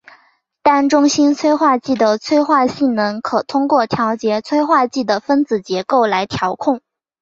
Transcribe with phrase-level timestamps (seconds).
[0.63, 6.81] 单中心催化剂的催化性能可通过调节催化剂的分子结构来调控。